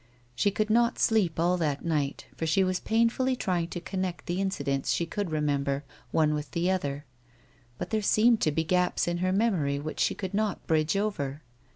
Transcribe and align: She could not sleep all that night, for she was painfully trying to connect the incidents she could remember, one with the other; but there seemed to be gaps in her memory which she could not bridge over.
She 0.33 0.49
could 0.49 0.71
not 0.71 0.97
sleep 0.97 1.39
all 1.39 1.57
that 1.57 1.85
night, 1.85 2.25
for 2.35 2.47
she 2.47 2.63
was 2.63 2.79
painfully 2.79 3.35
trying 3.35 3.67
to 3.67 3.79
connect 3.79 4.25
the 4.25 4.41
incidents 4.41 4.91
she 4.91 5.05
could 5.05 5.29
remember, 5.29 5.83
one 6.09 6.33
with 6.33 6.49
the 6.53 6.71
other; 6.71 7.05
but 7.77 7.91
there 7.91 8.01
seemed 8.01 8.41
to 8.41 8.51
be 8.51 8.63
gaps 8.63 9.07
in 9.07 9.19
her 9.19 9.31
memory 9.31 9.77
which 9.77 9.99
she 9.99 10.15
could 10.15 10.33
not 10.33 10.65
bridge 10.65 10.97
over. 10.97 11.43